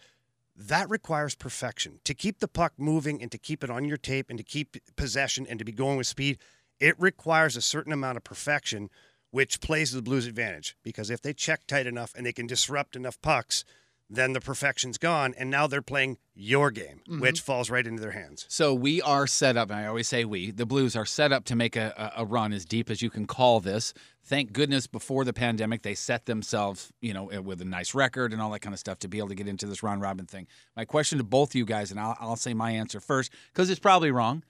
that 0.57 0.91
requires 0.91 1.35
perfection. 1.35 2.01
To 2.05 2.15
keep 2.15 2.41
the 2.41 2.49
puck 2.49 2.73
moving 2.77 3.23
and 3.23 3.31
to 3.31 3.39
keep 3.39 3.63
it 3.63 3.71
on 3.71 3.85
your 3.85 3.97
tape 3.97 4.29
and 4.29 4.39
to 4.39 4.45
keep 4.45 4.77
possession 4.97 5.47
and 5.49 5.59
to 5.59 5.65
be 5.65 5.73
going 5.73 5.97
with 5.97 6.07
speed, 6.07 6.39
it 6.81 6.99
requires 6.99 7.57
a 7.57 7.63
certain 7.63 7.93
amount 7.93 8.17
of 8.17 8.25
perfection, 8.25 8.91
which 9.31 9.61
plays 9.61 9.91
to 9.91 9.97
the 9.97 10.03
Blues' 10.03 10.27
advantage. 10.27 10.77
Because 10.83 11.11
if 11.11 11.23
they 11.23 11.33
check 11.33 11.67
tight 11.67 11.87
enough 11.87 12.13
and 12.17 12.27
they 12.27 12.33
can 12.33 12.47
disrupt 12.47 12.97
enough 12.97 13.21
pucks, 13.23 13.65
then 14.11 14.33
the 14.33 14.41
perfection's 14.41 14.99
gone. 14.99 15.35
And 15.39 15.51
now 15.51 15.67
they're 15.67 15.83
playing 15.83 16.19
your 16.35 16.71
game, 16.71 17.01
mm-hmm. 17.09 17.21
which 17.21 17.41
falls 17.41 17.71
right 17.71 17.87
into 17.87 18.01
their 18.01 18.13
hands. 18.13 18.47
So 18.49 18.73
we 18.73 19.03
are 19.03 19.27
set 19.27 19.57
up, 19.57 19.71
and 19.71 19.79
I 19.79 19.87
always 19.87 20.09
say 20.09 20.25
we, 20.25 20.51
the 20.51 20.67
Blues 20.67 20.97
are 20.97 21.07
set 21.07 21.33
up 21.33 21.45
to 21.47 21.57
make 21.57 21.77
a, 21.77 21.93
a 21.97 22.09
a 22.19 22.25
run 22.25 22.53
as 22.53 22.65
deep 22.65 22.91
as 22.91 23.01
you 23.01 23.11
can 23.11 23.27
call 23.27 23.61
this. 23.61 23.95
Thank 24.25 24.53
goodness 24.53 24.87
before 24.87 25.25
the 25.25 25.33
pandemic, 25.33 25.83
they 25.83 25.95
set 25.95 26.27
themselves, 26.27 26.93
you 27.01 27.15
know, 27.15 27.29
eh, 27.29 27.39
with 27.39 27.63
a 27.63 27.65
nice 27.65 27.95
record 27.95 28.33
and 28.33 28.43
all 28.43 28.51
that 28.51 28.61
kind 28.61 28.75
of 28.75 28.81
stuff 28.81 28.99
to 29.01 29.09
be 29.09 29.19
able 29.19 29.29
to 29.29 29.35
get 29.35 29.49
into 29.49 29.67
this 29.67 29.83
round 29.83 30.03
robin 30.03 30.27
thing. 30.27 30.47
My 30.77 30.85
question 30.85 31.19
to 31.19 31.25
both 31.25 31.55
you 31.55 31.65
guys, 31.65 31.91
and 31.91 31.99
I'll, 32.01 32.17
I'll 32.21 32.37
say 32.37 32.55
my 32.55 32.73
answer 32.73 33.01
first, 33.01 33.33
because 33.53 33.71
it's 33.71 33.81
probably 33.81 34.11
wrong, 34.11 34.43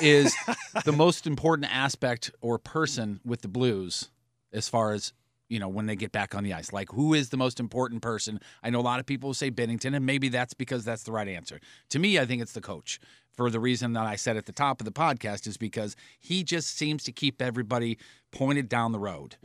is 0.00 0.34
the 0.84 0.92
most 0.92 1.26
important 1.26 1.74
aspect 1.74 2.30
or 2.40 2.58
person 2.58 3.20
with 3.24 3.42
the 3.42 3.48
Blues 3.48 4.10
as 4.52 4.68
far 4.68 4.92
as 4.92 5.12
you 5.48 5.58
know 5.58 5.68
when 5.68 5.86
they 5.86 5.96
get 5.96 6.12
back 6.12 6.34
on 6.34 6.44
the 6.44 6.52
ice. 6.52 6.72
Like 6.72 6.90
who 6.90 7.14
is 7.14 7.30
the 7.30 7.36
most 7.36 7.60
important 7.60 8.02
person? 8.02 8.40
I 8.62 8.70
know 8.70 8.80
a 8.80 8.82
lot 8.82 9.00
of 9.00 9.06
people 9.06 9.34
say 9.34 9.50
binnington 9.50 9.94
and 9.94 10.04
maybe 10.04 10.28
that's 10.28 10.54
because 10.54 10.84
that's 10.84 11.02
the 11.02 11.12
right 11.12 11.28
answer. 11.28 11.60
To 11.90 11.98
me 11.98 12.18
i 12.18 12.26
think 12.26 12.42
it's 12.42 12.52
the 12.52 12.60
coach 12.60 13.00
for 13.32 13.50
the 13.50 13.60
reason 13.60 13.92
that 13.92 14.06
i 14.06 14.16
said 14.16 14.36
at 14.36 14.46
the 14.46 14.52
top 14.52 14.80
of 14.80 14.84
the 14.84 14.92
podcast 14.92 15.46
is 15.46 15.56
because 15.56 15.96
he 16.18 16.42
just 16.42 16.76
seems 16.76 17.04
to 17.04 17.12
keep 17.12 17.42
everybody 17.42 17.98
pointed 18.32 18.68
down 18.68 18.92
the 18.92 18.98
road 18.98 19.36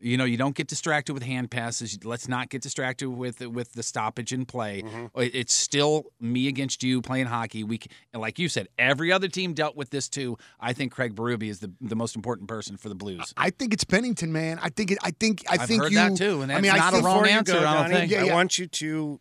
you 0.00 0.16
know 0.16 0.24
you 0.24 0.36
don't 0.36 0.54
get 0.54 0.66
distracted 0.68 1.14
with 1.14 1.22
hand 1.22 1.50
passes 1.50 1.98
let's 2.04 2.28
not 2.28 2.48
get 2.48 2.62
distracted 2.62 3.08
with 3.10 3.40
with 3.46 3.72
the 3.72 3.82
stoppage 3.82 4.32
in 4.32 4.44
play 4.44 4.82
mm-hmm. 4.82 5.20
It- 5.20 5.34
it's 5.34 5.54
still 5.54 6.06
me 6.20 6.48
against 6.48 6.82
you 6.82 7.02
playing 7.02 7.26
hockey 7.26 7.64
we 7.64 7.80
like 8.14 8.38
you 8.38 8.48
said 8.48 8.68
every 8.78 9.12
other 9.12 9.28
team 9.28 9.54
dealt 9.54 9.76
with 9.76 9.90
this 9.90 10.08
too 10.08 10.36
i 10.60 10.72
think 10.72 10.92
craig 10.92 11.14
berube 11.14 11.42
is 11.44 11.60
the, 11.60 11.72
the 11.80 11.96
most 11.96 12.16
important 12.16 12.48
person 12.48 12.76
for 12.76 12.88
the 12.88 12.94
blues 12.94 13.32
I 13.36 13.50
think 13.50 13.72
it's 13.72 13.84
Binnington, 13.84 14.28
man. 14.30 14.58
I 14.62 14.68
think 14.70 14.90
it, 14.90 14.98
I 15.02 15.10
think 15.10 15.44
I 15.48 15.54
I've 15.54 15.68
think 15.68 15.82
heard 15.82 15.92
you. 15.92 15.98
that 15.98 16.16
too, 16.16 16.42
and 16.42 16.50
I 16.52 16.60
mean, 16.60 16.72
that's 16.72 16.82
I 16.82 16.90
not 16.90 17.00
a 17.00 17.04
wrong 17.04 17.26
answer, 17.26 17.52
go, 17.52 17.58
I 17.58 17.62
don't 17.62 17.82
Donnie, 17.82 17.94
think. 17.94 18.12
Yeah, 18.12 18.24
I 18.24 18.34
want 18.34 18.58
you 18.58 18.66
to 18.66 19.20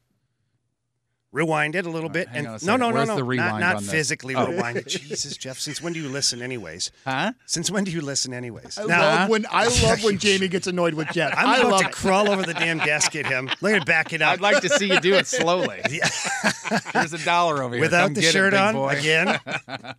rewind 1.36 1.76
it 1.76 1.86
a 1.86 1.90
little 1.90 2.10
bit, 2.10 2.30
hang 2.30 2.46
and 2.48 2.66
no, 2.66 2.78
no, 2.78 2.90
no, 2.90 2.96
Where's 2.96 3.08
no, 3.10 3.16
the 3.18 3.36
not, 3.36 3.60
not 3.60 3.84
physically 3.84 4.36
Oh. 4.36 4.48
rewind 4.48 4.78
it. 4.78 4.88
Jesus, 4.88 5.36
Jeff, 5.36 5.60
since 5.60 5.82
when 5.82 5.92
do 5.92 6.00
you 6.00 6.08
listen, 6.08 6.42
anyways? 6.42 6.92
Huh? 7.06 7.34
Since 7.46 7.70
when 7.70 7.84
do 7.84 7.92
you 7.92 8.00
listen, 8.02 8.34
anyways? 8.34 8.78
I 8.78 8.86
Now, 8.86 9.02
love 9.02 9.30
when 9.30 9.46
I 9.52 9.66
love 9.84 10.02
when 10.04 10.18
Jamie 10.18 10.48
gets 10.48 10.66
annoyed 10.68 10.94
with 10.94 11.10
Jeff. 11.10 11.34
I'm 11.38 11.48
I 11.48 11.58
about 11.60 11.82
to 11.82 11.88
it. 11.88 11.92
crawl 11.92 12.30
over 12.30 12.44
the 12.44 12.54
damn 12.54 12.78
desk 12.78 13.16
at 13.18 13.26
him. 13.26 13.50
Let 13.62 13.74
me 13.74 13.80
back 13.86 14.14
it 14.14 14.22
up. 14.22 14.32
I'd 14.34 14.42
like 14.42 14.62
to 14.62 14.70
see 14.70 14.88
you 14.88 15.00
do 15.02 15.14
it 15.16 15.28
slowly. 15.28 15.82
Here's 16.94 17.14
a 17.14 17.24
dollar 17.26 17.62
over 17.62 17.76
here. 17.76 17.82
without 17.82 18.06
Come 18.06 18.14
the 18.14 18.22
get 18.22 18.30
it, 18.30 18.32
shirt 18.32 18.54
on 18.54 18.76
again. 18.96 19.40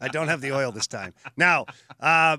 I 0.00 0.08
don't 0.08 0.28
have 0.28 0.40
the 0.40 0.52
oil 0.54 0.72
this 0.72 0.86
time. 0.86 1.12
Now, 1.36 1.66
uh, 2.00 2.38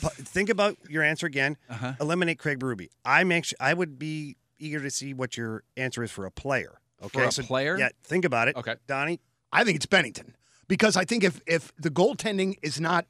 think 0.00 0.48
about 0.50 0.76
your 0.88 1.02
answer 1.02 1.26
again. 1.26 1.56
Uh-huh. 1.70 1.92
Eliminate 2.00 2.38
Craig 2.38 2.58
Berube. 2.58 2.88
I'm 3.04 3.30
anxious. 3.32 3.56
I 3.60 3.72
would 3.74 3.98
be 3.98 4.36
eager 4.58 4.80
to 4.80 4.90
see 4.90 5.14
what 5.14 5.36
your 5.36 5.62
answer 5.76 6.02
is 6.02 6.10
for 6.10 6.26
a 6.26 6.30
player. 6.30 6.80
Okay, 7.04 7.24
a 7.24 7.42
player? 7.42 7.78
Yeah, 7.78 7.88
think 8.02 8.24
about 8.24 8.48
it. 8.48 8.56
Okay. 8.56 8.76
Donnie. 8.86 9.20
I 9.52 9.64
think 9.64 9.76
it's 9.76 9.86
Binnington 9.86 10.34
because 10.68 10.96
I 10.96 11.04
think 11.04 11.24
if 11.24 11.40
if 11.46 11.72
the 11.78 11.90
goaltending 11.90 12.56
is 12.62 12.80
not 12.80 13.06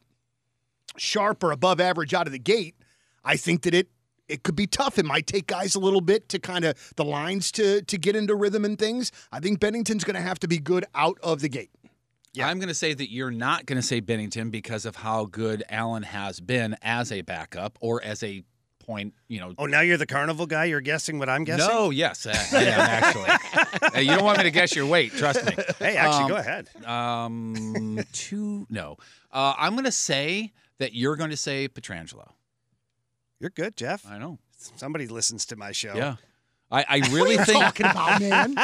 sharp 0.96 1.42
or 1.42 1.52
above 1.52 1.80
average 1.80 2.14
out 2.14 2.26
of 2.26 2.32
the 2.32 2.38
gate, 2.38 2.74
I 3.24 3.36
think 3.36 3.62
that 3.62 3.74
it 3.74 3.88
it 4.28 4.42
could 4.42 4.56
be 4.56 4.66
tough. 4.66 4.98
It 4.98 5.04
might 5.04 5.26
take 5.26 5.46
guys 5.46 5.74
a 5.74 5.78
little 5.80 6.00
bit 6.00 6.28
to 6.30 6.38
kind 6.38 6.64
of 6.64 6.92
the 6.96 7.04
lines 7.04 7.52
to 7.52 7.82
to 7.82 7.98
get 7.98 8.16
into 8.16 8.34
rhythm 8.34 8.64
and 8.64 8.78
things. 8.78 9.12
I 9.32 9.40
think 9.40 9.60
Binnington's 9.60 10.04
going 10.04 10.16
to 10.16 10.22
have 10.22 10.38
to 10.40 10.48
be 10.48 10.58
good 10.58 10.84
out 10.94 11.18
of 11.22 11.40
the 11.40 11.48
gate. 11.48 11.70
Yeah. 12.32 12.48
I'm 12.48 12.58
going 12.58 12.68
to 12.68 12.74
say 12.74 12.94
that 12.94 13.12
you're 13.12 13.30
not 13.30 13.64
going 13.64 13.80
to 13.80 13.86
say 13.86 14.00
Binnington 14.00 14.50
because 14.50 14.84
of 14.84 14.96
how 14.96 15.26
good 15.26 15.62
Allen 15.68 16.02
has 16.02 16.40
been 16.40 16.76
as 16.82 17.12
a 17.12 17.22
backup 17.22 17.78
or 17.80 18.02
as 18.02 18.22
a 18.24 18.42
point, 18.85 19.14
you 19.29 19.41
know. 19.41 19.55
Oh, 19.59 19.67
now 19.67 19.81
you're 19.81 19.97
the 19.97 20.07
carnival 20.07 20.47
guy. 20.47 20.64
You're 20.67 20.81
guessing 20.81 21.19
what 21.19 21.29
I'm 21.29 21.45
guessing. 21.45 21.67
No, 21.67 21.91
yes, 21.91 22.26
I 22.26 22.33
I 22.33 22.62
am 22.64 22.81
actually. 22.81 23.31
Hey, 23.95 24.03
you 24.03 24.11
don't 24.14 24.25
want 24.25 24.38
me 24.38 24.45
to 24.45 24.50
guess 24.50 24.75
your 24.75 24.87
weight, 24.87 25.12
trust 25.12 25.45
me. 25.45 25.53
Hey, 25.79 25.97
actually, 25.97 26.25
Um, 26.25 26.29
go 26.29 26.37
ahead. 26.37 26.69
Um, 26.87 28.00
two, 28.12 28.67
no. 28.71 28.97
Uh, 29.33 29.55
I'm 29.59 29.73
going 29.73 29.85
to 29.85 29.93
say 29.93 30.53
that 30.79 30.95
you're 30.95 31.17
going 31.17 31.31
to 31.31 31.37
say 31.37 31.69
Pietrangelo. 31.69 32.31
You're 33.41 33.50
good, 33.50 33.76
Jeff. 33.76 34.05
I 34.09 34.19
know. 34.19 34.38
Somebody 34.76 35.07
listens 35.07 35.45
to 35.47 35.57
my 35.57 35.73
show. 35.73 35.95
Yeah. 35.95 36.17
I, 36.71 36.85
I 36.88 36.97
really 37.11 37.37
think. 37.37 37.62
Talking 37.62 37.87
about 37.87 38.21
man. 38.21 38.54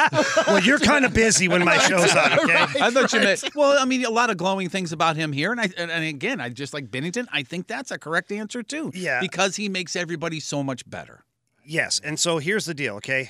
Well, 0.47 0.59
you're 0.61 0.79
kind 0.79 1.05
of 1.05 1.13
busy 1.13 1.47
when 1.47 1.63
my 1.63 1.77
show's 1.87 2.13
on. 2.15 2.39
Okay. 2.39 2.65
I 2.81 2.89
thought 2.91 3.13
you 3.13 3.19
meant. 3.19 3.43
Well, 3.55 3.77
I 3.79 3.85
mean, 3.85 4.03
a 4.05 4.09
lot 4.09 4.29
of 4.29 4.37
glowing 4.37 4.69
things 4.69 4.91
about 4.91 5.15
him 5.15 5.31
here, 5.31 5.51
and 5.51 5.61
I 5.61 5.69
and, 5.77 5.89
and 5.91 6.03
again, 6.03 6.41
I 6.41 6.49
just 6.49 6.73
like 6.73 6.89
Binnington. 6.91 7.27
I 7.31 7.43
think 7.43 7.67
that's 7.67 7.91
a 7.91 7.97
correct 7.99 8.31
answer 8.31 8.63
too. 8.63 8.91
Yeah. 8.93 9.19
because 9.21 9.55
he 9.55 9.69
makes 9.69 9.95
everybody 9.95 10.39
so 10.39 10.61
much 10.63 10.89
better. 10.89 11.23
Yes, 11.65 12.01
and 12.03 12.19
so 12.19 12.39
here's 12.39 12.65
the 12.65 12.73
deal, 12.73 12.95
okay? 12.95 13.29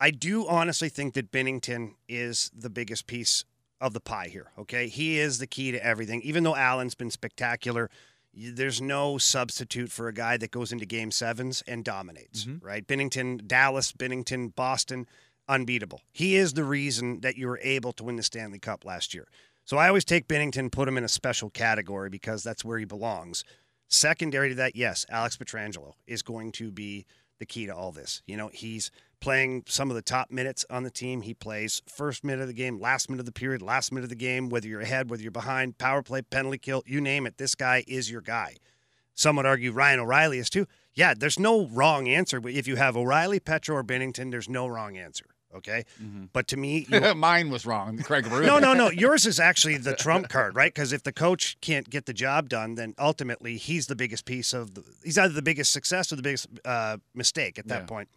I 0.00 0.10
do 0.10 0.46
honestly 0.48 0.88
think 0.88 1.14
that 1.14 1.30
Binnington 1.32 1.94
is 2.08 2.50
the 2.56 2.68
biggest 2.70 3.06
piece 3.06 3.44
of 3.80 3.94
the 3.94 4.00
pie 4.00 4.28
here, 4.30 4.50
okay? 4.58 4.88
He 4.88 5.18
is 5.18 5.38
the 5.38 5.46
key 5.46 5.70
to 5.72 5.84
everything. 5.84 6.20
Even 6.22 6.42
though 6.42 6.56
Allen's 6.56 6.96
been 6.96 7.10
spectacular, 7.10 7.88
y- 7.88 7.94
there's 8.34 8.80
no 8.80 9.18
substitute 9.18 9.90
for 9.90 10.08
a 10.08 10.12
guy 10.12 10.36
that 10.36 10.50
goes 10.50 10.72
into 10.72 10.86
game 10.86 11.10
sevens 11.10 11.62
and 11.66 11.84
dominates, 11.84 12.44
mm-hmm. 12.44 12.64
right? 12.64 12.86
Binnington, 12.86 13.46
Dallas, 13.46 13.92
Binnington, 13.92 14.54
Boston, 14.54 15.06
unbeatable. 15.48 16.02
He 16.12 16.36
is 16.36 16.52
the 16.52 16.64
reason 16.64 17.20
that 17.20 17.36
you 17.36 17.48
were 17.48 17.60
able 17.62 17.92
to 17.94 18.04
win 18.04 18.16
the 18.16 18.22
Stanley 18.22 18.58
Cup 18.58 18.84
last 18.84 19.14
year. 19.14 19.28
So 19.64 19.76
I 19.76 19.88
always 19.88 20.04
take 20.04 20.28
Binnington, 20.28 20.70
put 20.70 20.88
him 20.88 20.96
in 20.96 21.04
a 21.04 21.08
special 21.08 21.50
category 21.50 22.08
because 22.08 22.42
that's 22.42 22.64
where 22.64 22.78
he 22.78 22.84
belongs. 22.84 23.44
Secondary 23.88 24.50
to 24.50 24.54
that, 24.56 24.76
yes, 24.76 25.04
Alex 25.08 25.36
Pietrangelo 25.36 25.92
is 26.06 26.22
going 26.22 26.52
to 26.52 26.70
be 26.70 27.06
the 27.38 27.46
key 27.46 27.66
to 27.66 27.74
all 27.74 27.92
this. 27.92 28.22
You 28.26 28.36
know, 28.36 28.50
he's 28.52 28.90
playing 29.20 29.64
some 29.66 29.90
of 29.90 29.96
the 29.96 30.02
top 30.02 30.30
minutes 30.30 30.64
on 30.70 30.82
the 30.84 30.90
team. 30.90 31.22
He 31.22 31.34
plays 31.34 31.82
first 31.88 32.24
minute 32.24 32.42
of 32.42 32.48
the 32.48 32.54
game, 32.54 32.80
last 32.80 33.08
minute 33.10 33.20
of 33.20 33.26
the 33.26 33.32
period, 33.32 33.62
last 33.62 33.90
minute 33.92 34.04
of 34.04 34.10
the 34.10 34.14
game, 34.16 34.48
whether 34.48 34.68
you're 34.68 34.80
ahead, 34.80 35.10
whether 35.10 35.22
you're 35.22 35.30
behind, 35.32 35.78
power 35.78 36.02
play, 36.02 36.22
penalty 36.22 36.58
kill, 36.58 36.82
you 36.86 37.00
name 37.00 37.26
it. 37.26 37.38
This 37.38 37.54
guy 37.54 37.84
is 37.88 38.10
your 38.10 38.20
guy. 38.20 38.54
Some 39.14 39.36
would 39.36 39.46
argue 39.46 39.72
Ryan 39.72 40.00
O'Reilly 40.00 40.38
is 40.38 40.48
too. 40.48 40.66
Yeah, 40.94 41.14
there's 41.16 41.38
no 41.38 41.66
wrong 41.66 42.08
answer. 42.08 42.40
But 42.40 42.52
if 42.52 42.68
you 42.68 42.76
have 42.76 42.96
O'Reilly, 42.96 43.40
Petro, 43.40 43.76
or 43.76 43.82
Binnington, 43.84 44.30
there's 44.30 44.48
no 44.48 44.66
wrong 44.68 44.96
answer. 44.96 45.26
Okay. 45.54 45.84
But 46.34 46.46
to 46.48 46.56
me, 46.58 46.86
you- 46.90 47.14
Mine 47.14 47.50
was 47.50 47.64
wrong, 47.66 47.98
Craig 47.98 48.24
Berube. 48.26 48.46
no, 48.46 48.58
no, 48.58 48.74
no. 48.74 48.90
Yours 48.90 49.24
is 49.26 49.40
actually 49.40 49.78
the 49.78 49.96
trump 49.96 50.28
card, 50.28 50.54
right? 50.54 50.72
Because 50.72 50.92
if 50.92 51.02
the 51.02 51.12
coach 51.12 51.56
can't 51.60 51.88
get 51.88 52.04
the 52.06 52.12
job 52.12 52.48
done, 52.50 52.74
then 52.74 52.94
ultimately 52.98 53.56
he's 53.56 53.86
the 53.86 53.96
biggest 53.96 54.24
piece 54.26 54.52
of 54.52 54.74
the. 54.74 54.84
He's 55.02 55.16
either 55.18 55.32
the 55.32 55.42
biggest 55.42 55.72
success 55.72 56.12
or 56.12 56.16
the 56.16 56.22
biggest 56.22 56.48
uh, 56.64 56.98
mistake 57.14 57.58
at 57.58 57.66
that 57.68 57.80
Yeah. 57.82 57.86
point. 57.86 58.08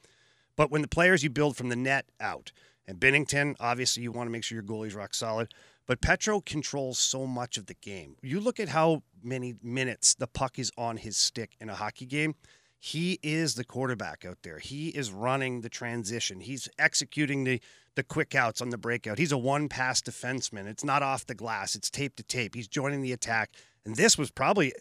But 0.55 0.72
when 0.72 0.81
the 0.81 0.88
players 0.88 1.24
you 1.24 1.29
build 1.29 1.58
from 1.58 1.70
the 1.70 1.75
net 1.75 2.05
out, 2.20 2.51
and 2.88 3.00
Binnington, 3.00 3.55
obviously 3.60 4.03
you 4.03 4.12
want 4.12 4.27
to 4.27 4.31
make 4.31 4.43
sure 4.43 4.55
your 4.55 4.63
goalie's 4.63 4.96
rock 4.96 5.13
solid. 5.13 5.53
But 5.88 6.01
Petro 6.01 6.41
controls 6.41 7.00
so 7.00 7.25
much 7.25 7.58
of 7.58 7.65
the 7.65 7.74
game. 7.74 8.15
You 8.22 8.39
look 8.39 8.60
at 8.60 8.70
how 8.70 9.03
many 9.24 9.55
minutes 9.62 10.13
the 10.15 10.27
puck 10.27 10.60
is 10.60 10.72
on 10.77 10.98
his 10.98 11.17
stick 11.17 11.51
in 11.60 11.70
a 11.70 11.75
hockey 11.75 12.05
game. 12.05 12.36
He 12.79 13.20
is 13.22 13.55
the 13.55 13.63
quarterback 13.63 14.25
out 14.25 14.39
there. 14.41 14.58
He 14.58 14.89
is 14.89 15.12
running 15.12 15.62
the 15.62 15.70
transition. 15.70 16.39
He's 16.39 16.67
executing 16.79 17.43
the 17.43 17.62
the 17.96 18.03
quick 18.03 18.36
outs 18.36 18.62
on 18.62 18.70
the 18.70 18.77
breakout. 18.77 19.17
He's 19.17 19.34
a 19.34 19.38
one 19.38 19.67
pass 19.67 20.01
defenseman. 20.01 20.65
It's 20.65 20.84
not 20.84 21.03
off 21.03 21.25
the 21.25 21.36
glass. 21.36 21.75
It's 21.75 21.89
tape 21.89 22.15
to 22.15 22.24
tape. 22.24 22.55
He's 22.55 22.67
joining 22.67 23.01
the 23.01 23.12
attack. 23.12 23.51
And 23.86 23.98
this 23.98 24.17
was 24.17 24.31
probably 24.31 24.74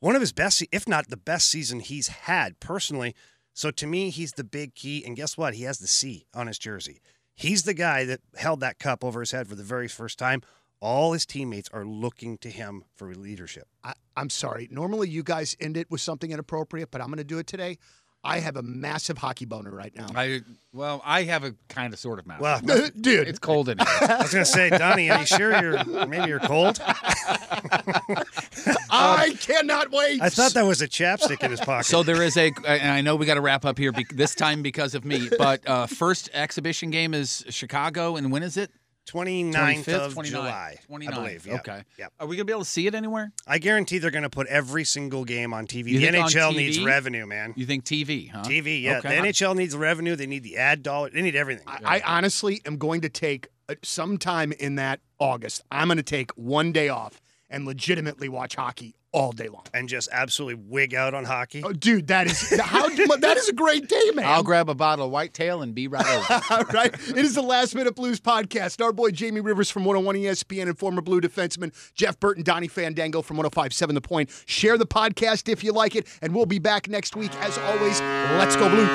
one 0.00 0.16
of 0.16 0.20
his 0.20 0.32
best, 0.32 0.64
if 0.72 0.88
not 0.88 1.08
the 1.08 1.16
best 1.16 1.48
season 1.48 1.80
he's 1.80 2.08
had 2.08 2.58
personally. 2.60 3.14
So 3.56 3.70
to 3.70 3.86
me, 3.86 4.10
he's 4.10 4.32
the 4.32 4.44
big 4.44 4.74
key. 4.74 5.02
And 5.06 5.16
guess 5.16 5.38
what? 5.38 5.54
He 5.54 5.62
has 5.62 5.78
the 5.78 5.86
C 5.86 6.26
on 6.34 6.46
his 6.46 6.58
jersey. 6.58 7.00
He's 7.34 7.62
the 7.62 7.72
guy 7.72 8.04
that 8.04 8.20
held 8.36 8.60
that 8.60 8.78
cup 8.78 9.02
over 9.02 9.20
his 9.20 9.30
head 9.30 9.48
for 9.48 9.54
the 9.54 9.62
very 9.62 9.88
first 9.88 10.18
time. 10.18 10.42
All 10.78 11.14
his 11.14 11.24
teammates 11.24 11.70
are 11.72 11.86
looking 11.86 12.36
to 12.38 12.50
him 12.50 12.84
for 12.94 13.14
leadership. 13.14 13.66
I, 13.82 13.94
I'm 14.14 14.28
sorry. 14.28 14.68
Normally, 14.70 15.08
you 15.08 15.22
guys 15.22 15.56
end 15.58 15.78
it 15.78 15.90
with 15.90 16.02
something 16.02 16.30
inappropriate, 16.30 16.90
but 16.90 17.00
I'm 17.00 17.06
going 17.06 17.16
to 17.16 17.24
do 17.24 17.38
it 17.38 17.46
today. 17.46 17.78
I 18.26 18.40
have 18.40 18.56
a 18.56 18.62
massive 18.62 19.18
hockey 19.18 19.44
boner 19.44 19.70
right 19.70 19.94
now. 19.94 20.08
I 20.14 20.40
well, 20.72 21.00
I 21.04 21.22
have 21.22 21.44
a 21.44 21.54
kind 21.68 21.92
of 21.94 21.98
sort 21.98 22.18
of 22.18 22.26
mouth. 22.26 22.40
Well, 22.40 22.60
Dude, 23.00 23.28
it's 23.28 23.38
cold 23.38 23.68
in 23.68 23.78
here. 23.78 23.86
I 24.00 24.22
was 24.22 24.32
going 24.32 24.44
to 24.44 24.50
say, 24.50 24.68
Donnie, 24.70 25.10
are 25.10 25.20
you 25.20 25.26
sure 25.26 25.58
you're 25.62 26.06
maybe 26.06 26.28
you're 26.28 26.40
cold? 26.40 26.80
I 28.90 29.36
cannot 29.40 29.92
wait. 29.92 30.20
I 30.20 30.28
thought 30.28 30.54
that 30.54 30.66
was 30.66 30.82
a 30.82 30.88
chapstick 30.88 31.42
in 31.42 31.50
his 31.52 31.60
pocket. 31.60 31.86
So 31.86 32.02
there 32.02 32.22
is 32.22 32.36
a, 32.36 32.52
and 32.66 32.90
I 32.90 33.00
know 33.00 33.14
we 33.16 33.26
got 33.26 33.34
to 33.34 33.40
wrap 33.40 33.64
up 33.64 33.78
here 33.78 33.92
be, 33.92 34.04
this 34.10 34.34
time 34.34 34.62
because 34.62 34.94
of 34.94 35.04
me. 35.04 35.28
But 35.38 35.66
uh, 35.66 35.86
first 35.86 36.28
exhibition 36.32 36.90
game 36.90 37.14
is 37.14 37.44
Chicago, 37.48 38.16
and 38.16 38.32
when 38.32 38.42
is 38.42 38.56
it? 38.56 38.70
29th 39.06 39.84
25th, 39.84 39.94
of 39.94 40.14
29th, 40.14 40.24
July, 40.24 40.76
29th. 40.90 41.08
I 41.08 41.14
believe. 41.14 41.46
Yep. 41.46 41.60
Okay. 41.60 41.82
Yep. 41.98 42.12
Are 42.20 42.26
we 42.26 42.36
gonna 42.36 42.44
be 42.44 42.52
able 42.52 42.62
to 42.62 42.68
see 42.68 42.86
it 42.86 42.94
anywhere? 42.94 43.32
I 43.46 43.58
guarantee 43.58 43.98
they're 43.98 44.10
going 44.10 44.24
to 44.24 44.30
put 44.30 44.46
every 44.48 44.84
single 44.84 45.24
game 45.24 45.54
on 45.54 45.66
TV. 45.66 45.90
You 45.90 46.00
the 46.00 46.10
think 46.10 46.24
on 46.24 46.30
NHL 46.30 46.56
needs 46.56 46.80
revenue, 46.80 47.26
man. 47.26 47.54
You 47.56 47.66
think 47.66 47.84
TV? 47.84 48.30
Huh? 48.30 48.42
TV, 48.42 48.82
yeah. 48.82 48.98
Okay. 48.98 49.20
The 49.20 49.28
NHL 49.28 49.54
needs 49.56 49.76
revenue. 49.76 50.16
They 50.16 50.26
need 50.26 50.42
the 50.42 50.56
ad 50.56 50.82
dollar. 50.82 51.10
They 51.10 51.22
need 51.22 51.36
everything. 51.36 51.64
I, 51.66 51.98
I 51.98 52.02
honestly 52.04 52.60
am 52.66 52.76
going 52.78 53.02
to 53.02 53.08
take 53.08 53.48
uh, 53.68 53.74
sometime 53.82 54.52
in 54.52 54.74
that 54.76 55.00
August. 55.18 55.62
I'm 55.70 55.88
going 55.88 55.98
to 55.98 56.02
take 56.02 56.32
one 56.32 56.72
day 56.72 56.88
off 56.88 57.20
and 57.48 57.64
legitimately 57.64 58.28
watch 58.28 58.56
hockey 58.56 58.96
all 59.16 59.32
day 59.32 59.48
long. 59.48 59.62
and 59.72 59.88
just 59.88 60.10
absolutely 60.12 60.62
wig 60.68 60.94
out 60.94 61.14
on 61.14 61.24
hockey. 61.24 61.62
Oh, 61.64 61.72
dude, 61.72 62.08
that 62.08 62.26
is 62.26 62.60
how 62.60 62.86
that 62.88 63.36
is 63.38 63.48
a 63.48 63.54
great 63.54 63.88
day, 63.88 64.10
man. 64.14 64.26
I'll 64.26 64.42
grab 64.42 64.68
a 64.68 64.74
bottle 64.74 65.06
of 65.06 65.10
whitetail 65.10 65.62
and 65.62 65.74
be 65.74 65.88
right 65.88 66.06
over. 66.06 66.42
All 66.50 66.64
right. 66.64 66.92
It 67.08 67.16
is 67.16 67.34
the 67.34 67.40
Last 67.42 67.74
Minute 67.74 67.94
Blues 67.96 68.20
podcast. 68.20 68.84
Our 68.84 68.92
boy 68.92 69.12
Jamie 69.12 69.40
Rivers 69.40 69.70
from 69.70 69.86
101 69.86 70.16
ESPN 70.16 70.64
and 70.64 70.78
former 70.78 71.00
Blue 71.00 71.22
defenseman 71.22 71.72
Jeff 71.94 72.20
Burton, 72.20 72.42
Donnie 72.44 72.68
Fandango 72.68 73.22
from 73.22 73.38
1057 73.38 73.94
The 73.94 74.00
Point. 74.02 74.30
Share 74.44 74.76
the 74.76 74.86
podcast 74.86 75.48
if 75.48 75.64
you 75.64 75.72
like 75.72 75.96
it, 75.96 76.06
and 76.20 76.34
we'll 76.34 76.44
be 76.46 76.58
back 76.58 76.86
next 76.88 77.16
week. 77.16 77.34
As 77.36 77.56
always, 77.56 77.98
let's 78.38 78.54
go 78.56 78.68
Blues. 78.68 78.88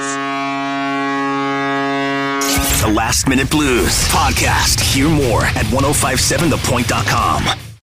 The 2.82 2.92
Last 2.94 3.28
Minute 3.28 3.50
Blues 3.50 4.08
podcast. 4.10 4.80
Hear 4.94 5.10
more 5.10 5.44
at 5.46 5.66
1057thepoint.com. 5.68 7.71